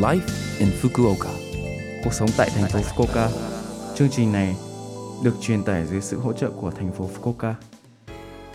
Life 0.00 0.20
in 0.58 0.68
Fukuoka. 0.82 1.30
Cuộc 2.04 2.12
sống 2.12 2.28
tại 2.36 2.50
thành 2.54 2.70
phố 2.70 2.78
Fukuoka. 2.78 3.28
Chương 3.94 4.08
trình 4.10 4.32
này 4.32 4.56
được 5.24 5.34
truyền 5.40 5.62
tải 5.62 5.86
dưới 5.86 6.00
sự 6.00 6.18
hỗ 6.18 6.32
trợ 6.32 6.50
của 6.50 6.70
thành 6.70 6.92
phố 6.92 7.10
Fukuoka. 7.14 7.54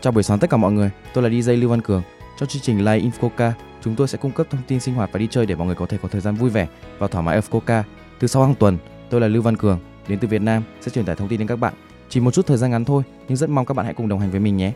Chào 0.00 0.12
buổi 0.12 0.22
sáng 0.22 0.38
tất 0.38 0.50
cả 0.50 0.56
mọi 0.56 0.72
người, 0.72 0.90
tôi 1.14 1.24
là 1.24 1.30
DJ 1.30 1.60
Lưu 1.60 1.70
Văn 1.70 1.82
Cường. 1.82 2.02
Trong 2.38 2.48
chương 2.48 2.62
trình 2.62 2.78
Live 2.78 2.98
in 2.98 3.10
Fukuoka, 3.20 3.52
chúng 3.82 3.94
tôi 3.96 4.08
sẽ 4.08 4.18
cung 4.18 4.32
cấp 4.32 4.46
thông 4.50 4.60
tin 4.68 4.80
sinh 4.80 4.94
hoạt 4.94 5.10
và 5.12 5.18
đi 5.18 5.28
chơi 5.30 5.46
để 5.46 5.54
mọi 5.54 5.66
người 5.66 5.76
có 5.76 5.86
thể 5.86 5.98
có 6.02 6.08
thời 6.08 6.20
gian 6.20 6.34
vui 6.34 6.50
vẻ 6.50 6.68
và 6.98 7.08
thoải 7.08 7.24
mái 7.24 7.34
ở 7.34 7.40
Fukuoka. 7.50 7.82
Từ 8.20 8.28
sau 8.28 8.42
hàng 8.42 8.54
tuần, 8.54 8.78
tôi 9.10 9.20
là 9.20 9.28
Lưu 9.28 9.42
Văn 9.42 9.56
Cường, 9.56 9.80
đến 10.08 10.18
từ 10.18 10.28
Việt 10.28 10.42
Nam 10.42 10.62
sẽ 10.80 10.90
truyền 10.90 11.04
tải 11.04 11.16
thông 11.16 11.28
tin 11.28 11.38
đến 11.38 11.48
các 11.48 11.56
bạn. 11.56 11.74
Chỉ 12.08 12.20
một 12.20 12.34
chút 12.34 12.46
thời 12.46 12.56
gian 12.58 12.70
ngắn 12.70 12.84
thôi, 12.84 13.02
nhưng 13.28 13.36
rất 13.36 13.50
mong 13.50 13.66
các 13.66 13.74
bạn 13.74 13.86
hãy 13.86 13.94
cùng 13.94 14.08
đồng 14.08 14.20
hành 14.20 14.30
với 14.30 14.40
mình 14.40 14.56
nhé. 14.56 14.72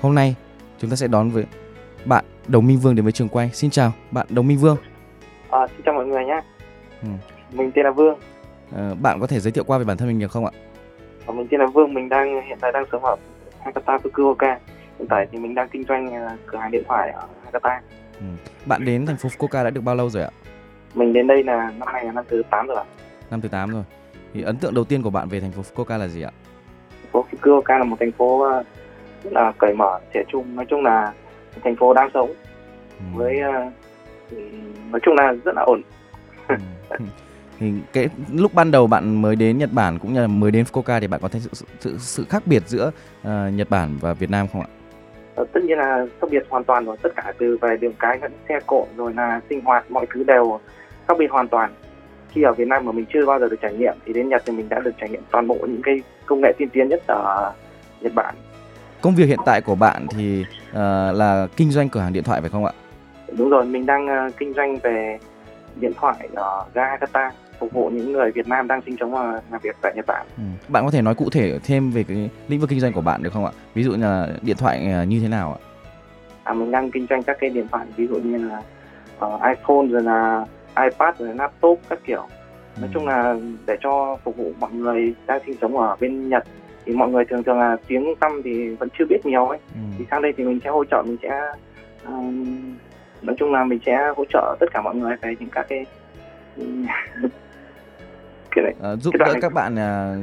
Hôm 0.00 0.14
nay, 0.14 0.34
chúng 0.80 0.90
ta 0.90 0.96
sẽ 0.96 1.06
đón 1.06 1.30
với 1.30 1.44
bạn 2.04 2.24
Đồng 2.48 2.66
Minh 2.66 2.78
Vương 2.78 2.94
đến 2.94 3.04
với 3.04 3.12
trường 3.12 3.28
quay. 3.28 3.50
Xin 3.54 3.70
chào, 3.70 3.92
bạn 4.10 4.26
Đồng 4.30 4.46
Minh 4.46 4.58
Vương. 4.58 4.76
À, 5.54 5.66
xin 5.66 5.80
chào 5.84 5.94
mọi 5.94 6.06
người 6.06 6.24
nhé. 6.24 6.40
Ừ. 7.02 7.08
Mình 7.52 7.70
tên 7.74 7.84
là 7.84 7.90
Vương. 7.90 8.18
Ờ, 8.76 8.94
bạn 9.02 9.20
có 9.20 9.26
thể 9.26 9.40
giới 9.40 9.52
thiệu 9.52 9.64
qua 9.64 9.78
về 9.78 9.84
bản 9.84 9.96
thân 9.96 10.08
mình 10.08 10.18
được 10.20 10.30
không 10.30 10.44
ạ? 10.44 10.50
Và 11.26 11.34
mình 11.34 11.46
tên 11.50 11.60
là 11.60 11.66
Vương. 11.66 11.94
Mình 11.94 12.08
đang 12.08 12.42
hiện 12.46 12.58
tại 12.60 12.72
đang 12.72 12.84
sống 12.92 13.04
ở 13.04 13.16
Hakata 13.64 13.96
Fukuoka. 13.96 14.56
Hiện 14.98 15.08
tại 15.08 15.26
thì 15.32 15.38
mình 15.38 15.54
đang 15.54 15.68
kinh 15.68 15.84
doanh 15.88 16.14
à, 16.14 16.36
cửa 16.46 16.58
hàng 16.58 16.70
điện 16.70 16.82
thoại 16.88 17.10
ở 17.10 17.22
Hakata. 17.44 17.80
Ừ. 18.20 18.24
Bạn 18.66 18.84
đến 18.84 19.06
thành 19.06 19.16
phố 19.16 19.28
Fukuoka 19.28 19.64
đã 19.64 19.70
được 19.70 19.80
bao 19.80 19.94
lâu 19.94 20.10
rồi 20.10 20.22
ạ? 20.22 20.30
Mình 20.94 21.12
đến 21.12 21.26
đây 21.26 21.42
là 21.44 21.72
năm 21.78 21.88
nay 21.92 22.04
là 22.04 22.12
năm 22.12 22.24
thứ 22.28 22.42
8 22.50 22.66
rồi 22.66 22.76
ạ. 22.76 22.84
Năm 23.30 23.40
thứ 23.40 23.48
8 23.48 23.70
rồi. 23.70 23.82
Thì 24.34 24.42
ấn 24.42 24.56
tượng 24.56 24.74
đầu 24.74 24.84
tiên 24.84 25.02
của 25.02 25.10
bạn 25.10 25.28
về 25.28 25.40
thành 25.40 25.52
phố 25.52 25.62
Fukuoka 25.62 25.98
là 25.98 26.08
gì 26.08 26.22
ạ? 26.22 26.30
Thành 27.02 27.10
phố 27.12 27.24
Fukuoka 27.32 27.78
là 27.78 27.84
một 27.84 27.96
thành 28.00 28.12
phố 28.12 28.42
à, 28.42 28.62
rất 29.24 29.32
là 29.32 29.52
cởi 29.58 29.74
mở, 29.74 30.00
trẻ 30.14 30.22
trung. 30.28 30.56
Nói 30.56 30.66
chung 30.68 30.82
là 30.82 31.12
thành 31.64 31.76
phố 31.76 31.94
đang 31.94 32.10
sống 32.14 32.30
Ừ. 32.98 33.04
với 33.14 33.40
à, 33.40 33.56
ừ, 33.56 33.64
nói 34.90 35.00
chung 35.02 35.14
là 35.14 35.34
rất 35.44 35.54
là 35.54 35.62
ổn. 35.62 35.82
Ừ. 36.48 36.56
thì 37.58 37.72
cái 37.92 38.08
lúc 38.32 38.54
ban 38.54 38.70
đầu 38.70 38.86
bạn 38.86 39.22
mới 39.22 39.36
đến 39.36 39.58
Nhật 39.58 39.70
Bản 39.72 39.98
cũng 39.98 40.14
như 40.14 40.20
là 40.20 40.26
mới 40.26 40.50
đến 40.50 40.64
Fukuoka 40.72 41.00
thì 41.00 41.06
bạn 41.06 41.20
có 41.20 41.28
thấy 41.28 41.40
sự, 41.40 41.66
sự, 41.80 41.96
sự, 41.98 42.24
khác 42.28 42.42
biệt 42.46 42.62
giữa 42.66 42.90
ờ, 43.22 43.50
Nhật 43.54 43.70
Bản 43.70 43.96
và 44.00 44.14
Việt 44.14 44.30
Nam 44.30 44.46
không 44.52 44.60
ạ? 44.60 44.68
Ờ, 45.34 45.44
tất 45.52 45.64
nhiên 45.64 45.78
là 45.78 46.06
khác 46.20 46.28
biệt 46.30 46.46
hoàn 46.48 46.64
toàn 46.64 46.84
rồi 46.84 46.96
tất 47.02 47.12
cả 47.16 47.32
từ 47.38 47.58
về 47.60 47.76
đường 47.76 47.92
cái 47.98 48.18
lẫn 48.22 48.32
xe 48.48 48.60
cộ 48.66 48.86
rồi 48.96 49.12
là 49.14 49.40
sinh 49.48 49.60
hoạt 49.60 49.90
mọi 49.90 50.06
thứ 50.14 50.24
đều 50.24 50.60
khác 51.08 51.14
biệt 51.18 51.30
hoàn 51.30 51.48
toàn 51.48 51.74
khi 52.28 52.42
ở 52.42 52.52
Việt 52.52 52.68
Nam 52.68 52.84
mà 52.84 52.92
mình 52.92 53.04
chưa 53.12 53.26
bao 53.26 53.38
giờ 53.38 53.48
được 53.48 53.56
trải 53.62 53.74
nghiệm 53.74 53.94
thì 54.06 54.12
đến 54.12 54.28
Nhật 54.28 54.42
thì 54.46 54.52
mình 54.52 54.68
đã 54.68 54.80
được 54.80 54.92
trải 55.00 55.08
nghiệm 55.08 55.22
toàn 55.30 55.46
bộ 55.46 55.58
những 55.60 55.82
cái 55.82 56.00
công 56.26 56.40
nghệ 56.40 56.52
tiên 56.58 56.68
tiến 56.68 56.88
nhất 56.88 57.02
ở 57.06 57.52
Nhật 58.00 58.14
Bản 58.14 58.34
Công 59.00 59.14
việc 59.14 59.26
hiện 59.26 59.38
tại 59.46 59.60
của 59.60 59.74
bạn 59.74 60.06
thì 60.16 60.44
ờ, 60.72 61.12
là 61.12 61.46
kinh 61.56 61.70
doanh 61.70 61.88
cửa 61.88 62.00
hàng 62.00 62.12
điện 62.12 62.24
thoại 62.24 62.40
phải 62.40 62.50
không 62.50 62.64
ạ? 62.64 62.72
Đúng 63.38 63.50
rồi 63.50 63.64
mình 63.66 63.86
đang 63.86 64.06
ờ, 64.06 64.30
kinh 64.38 64.54
doanh 64.54 64.76
về 64.82 65.18
điện 65.80 65.92
thoại 66.00 66.28
ở 66.34 66.64
ga 66.74 66.86
Hakata 66.86 67.30
phục 67.58 67.72
vụ 67.72 67.90
những 67.94 68.12
người 68.12 68.30
Việt 68.32 68.48
Nam 68.48 68.68
đang 68.68 68.80
sinh 68.86 68.96
sống 69.00 69.10
và 69.12 69.40
làm 69.50 69.60
việc 69.62 69.76
tại 69.82 69.92
Nhật 69.96 70.06
Bản 70.06 70.26
Ừ. 70.36 70.42
Bạn 70.68 70.84
có 70.84 70.90
thể 70.90 71.02
nói 71.02 71.14
cụ 71.14 71.30
thể 71.32 71.58
thêm 71.64 71.90
về 71.90 72.04
cái 72.08 72.30
lĩnh 72.48 72.60
vực 72.60 72.70
kinh 72.70 72.80
doanh 72.80 72.92
của 72.92 73.00
bạn 73.00 73.22
được 73.22 73.32
không 73.32 73.44
ạ? 73.44 73.52
Ví 73.74 73.82
dụ 73.82 73.90
như 73.92 74.02
là 74.02 74.28
điện 74.42 74.56
thoại 74.56 74.90
ờ, 74.92 75.02
như 75.04 75.20
thế 75.20 75.28
nào 75.28 75.52
ạ? 75.52 75.58
à, 76.44 76.52
mình 76.54 76.70
đang 76.70 76.90
kinh 76.90 77.06
doanh 77.10 77.22
các 77.22 77.36
cái 77.40 77.50
điện 77.50 77.66
thoại 77.72 77.86
ví 77.96 78.06
dụ 78.06 78.14
như 78.14 78.38
là 78.48 78.62
ờ, 79.18 79.38
iPhone 79.48 79.86
rồi 79.90 80.02
là 80.02 80.46
iPad 80.82 81.14
rồi 81.18 81.28
là 81.28 81.34
laptop 81.34 81.80
các 81.88 81.98
kiểu 82.04 82.26
nói 82.80 82.90
chung 82.94 83.06
là 83.08 83.34
để 83.66 83.76
cho 83.80 84.16
phục 84.24 84.36
vụ 84.36 84.52
mọi 84.60 84.70
người 84.72 85.14
đang 85.26 85.40
sinh 85.46 85.56
sống 85.60 85.78
ở 85.78 85.96
bên 86.00 86.28
Nhật 86.28 86.44
thì 86.84 86.92
mọi 86.92 87.08
người 87.10 87.24
thường 87.24 87.42
thường 87.42 87.58
là 87.58 87.76
tiếng 87.86 88.14
tăm 88.20 88.40
thì 88.44 88.68
vẫn 88.74 88.88
chưa 88.98 89.04
biết 89.08 89.18
nhiều 89.26 89.46
ấy 89.46 89.58
Ừ. 89.74 89.80
thì 89.98 90.04
sang 90.10 90.22
đây 90.22 90.32
thì 90.36 90.44
mình 90.44 90.60
sẽ 90.64 90.70
hỗ 90.70 90.84
trợ 90.84 91.02
mình 91.06 91.16
sẽ 91.22 91.40
ừm, 92.04 92.73
nói 93.24 93.36
chung 93.38 93.52
là 93.52 93.64
mình 93.64 93.78
sẽ 93.86 93.98
hỗ 94.16 94.24
trợ 94.32 94.56
tất 94.60 94.66
cả 94.72 94.82
mọi 94.82 94.94
người 94.94 95.16
về 95.22 95.34
những 95.40 95.50
các 95.50 95.66
cái 95.68 95.86
cái 98.50 98.64
này 98.64 98.74
Ờ, 98.80 98.96
giúp 98.96 99.14
đỡ 99.18 99.34
các 99.40 99.52
bạn 99.52 99.76
ờ, 99.76 100.16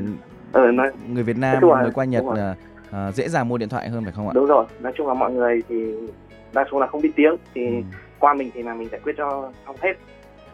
ờ 0.52 0.72
nói 0.72 0.92
người 1.08 1.24
Việt 1.24 1.38
Nam 1.38 1.60
rồi, 1.62 1.82
mới 1.82 1.92
qua 1.92 2.06
Nhật 2.06 2.24
ờ, 2.36 2.56
ờ, 2.92 3.12
dễ 3.12 3.30
dàng 3.30 3.48
mua 3.48 3.58
điện 3.58 3.70
thoại 3.70 3.90
hơn 3.90 4.04
phải 4.04 4.14
không 4.14 4.28
ạ? 4.28 4.32
đúng 4.36 4.46
rồi 4.46 4.66
nói 4.80 4.94
chung 4.98 5.08
là 5.08 5.14
mọi 5.14 5.32
người 5.34 5.62
thì 5.70 5.94
đa 6.54 6.66
số 6.72 6.80
là 6.80 6.88
không 6.88 7.02
biết 7.02 7.12
tiếng 7.16 7.36
thì 7.56 7.66
Ừ. 7.66 7.72
qua 8.20 8.34
mình 8.34 8.50
thì 8.54 8.64
là 8.64 8.74
mình 8.74 8.90
giải 8.92 9.02
quyết 9.04 9.14
cho 9.18 9.52
xong 9.66 9.76
hết 9.82 9.94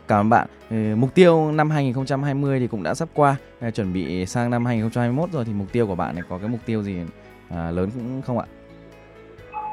Cảm 0.08 0.20
ơn 0.20 0.30
bạn. 0.30 0.48
Ừ, 0.70 0.76
Mục 0.98 1.10
tiêu 1.16 1.52
năm 1.52 1.70
2020 1.70 2.60
thì 2.60 2.68
cũng 2.68 2.84
đã 2.84 2.94
sắp 2.94 3.10
qua, 3.14 3.36
à, 3.60 3.72
chuẩn 3.72 3.94
bị 3.94 4.26
sang 4.26 4.50
năm 4.50 4.66
2021 4.66 5.32
rồi 5.32 5.46
thì 5.46 5.54
mục 5.54 5.68
tiêu 5.72 5.88
của 5.88 5.96
bạn 5.96 6.16
này 6.16 6.24
có 6.30 6.38
cái 6.38 6.48
mục 6.48 6.60
tiêu 6.66 6.84
gì 6.84 6.98
à, 7.50 7.72
lớn 7.72 7.90
cũng 7.94 8.22
không 8.26 8.40
ạ? 8.40 8.46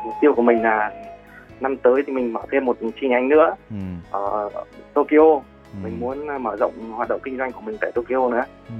mục 0.05 0.15
tiêu 0.21 0.33
của 0.37 0.43
mình 0.43 0.63
là 0.63 0.91
năm 1.65 1.77
tới 1.77 2.03
thì 2.07 2.13
mình 2.13 2.33
mở 2.33 2.41
thêm 2.53 2.65
một 2.65 2.77
chi 3.01 3.09
nhánh 3.09 3.29
nữa 3.29 3.55
Ừ, 3.71 3.77
ở 4.11 4.51
Tokyo 4.95 5.35
ừ, 5.73 5.79
mình 5.83 6.01
muốn 6.01 6.31
à, 6.31 6.39
mở 6.39 6.57
rộng 6.57 6.73
hoạt 6.93 7.09
động 7.09 7.21
kinh 7.25 7.37
doanh 7.39 7.53
của 7.53 7.61
mình 7.61 7.77
tại 7.81 7.93
Tokyo 7.95 8.29
nữa 8.31 8.45
ừ. 8.69 8.75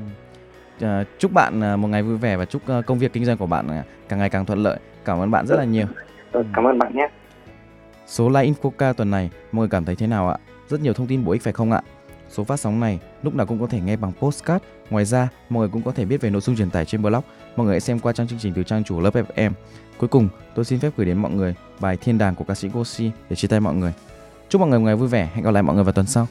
À, 0.87 1.05
chúc 1.19 1.33
bạn 1.33 1.61
à, 1.65 1.77
một 1.77 1.89
ngày 1.89 2.03
vui 2.03 2.17
vẻ 2.17 2.37
và 2.37 2.45
chúc 2.45 2.63
à, 2.69 2.83
công 2.87 2.99
việc 2.99 3.13
kinh 3.13 3.25
doanh 3.25 3.37
của 3.37 3.47
bạn 3.47 3.67
càng 4.09 4.19
ngày 4.19 4.31
càng 4.31 4.45
thuận 4.47 4.59
lợi. 4.59 4.79
Cảm 5.05 5.19
ơn 5.21 5.31
bạn 5.31 5.47
rất 5.47 5.57
là 5.57 5.65
nhiều. 5.65 5.87
Ờ, 6.33 6.41
Ừ. 6.41 6.45
cảm 6.55 6.65
ơn 6.67 6.79
bạn 6.79 6.97
nhé 6.97 7.09
Số 8.07 8.29
Live 8.29 8.45
Infoca 8.53 8.93
tuần 8.93 9.11
này 9.11 9.31
mọi 9.53 9.61
người 9.61 9.69
cảm 9.69 9.85
thấy 9.85 9.97
thế 9.97 10.07
nào 10.07 10.29
ạ? 10.29 10.37
Rất 10.69 10.81
nhiều 10.81 10.93
thông 10.93 11.07
tin 11.07 11.25
bổ 11.25 11.33
ích 11.33 11.43
phải 11.43 11.53
không 11.53 11.73
ạ? 11.73 11.81
Số 12.31 12.45
phát 12.45 12.61
sóng 12.61 12.81
này 12.81 12.99
lúc 13.23 13.35
nào 13.35 13.47
cũng 13.47 13.61
có 13.61 13.67
thể 13.67 13.81
nghe 13.81 13.97
bằng 13.97 14.13
postcard. 14.21 14.65
Ngoài 14.91 15.05
ra, 15.05 15.29
mọi 15.49 15.61
người 15.61 15.69
cũng 15.73 15.83
có 15.83 15.93
thể 15.93 16.05
biết 16.05 16.21
về 16.21 16.31
nội 16.31 16.41
dung 16.41 16.57
truyền 16.57 16.71
tải 16.71 16.85
trên 16.85 17.03
blog. 17.03 17.23
Mọi 17.57 17.67
người 17.67 17.75
hãy 17.75 17.81
xem 17.81 17.99
qua 17.99 18.13
trang 18.13 18.29
chương 18.29 18.39
trình 18.39 18.53
từ 18.55 18.63
trang 18.63 18.85
chủ 18.85 19.01
lớp 19.01 19.15
FM. 19.15 19.51
Cuối 19.99 20.09
cùng, 20.09 20.29
tôi 20.55 20.65
xin 20.65 20.79
phép 20.79 20.93
gửi 20.97 21.07
đến 21.07 21.19
mọi 21.19 21.33
người 21.33 21.55
bài 21.81 21.97
Thiên 21.97 22.19
đàng 22.19 22.35
của 22.35 22.45
ca 22.45 22.55
sĩ 22.55 22.69
Gosi 22.69 23.11
để 23.31 23.37
chia 23.37 23.49
tay 23.49 23.61
mọi 23.61 23.75
người. 23.75 23.93
Chúc 24.49 24.61
mọi 24.61 24.71
người 24.71 24.79
một 24.79 24.85
ngày 24.85 24.97
vui 24.97 25.09
vẻ. 25.09 25.31
Hẹn 25.35 25.45
gặp 25.45 25.51
lại 25.51 25.63
mọi 25.63 25.75
người 25.75 25.85
vào 25.85 25.93
tuần 25.93 26.07
sau. 26.07 26.27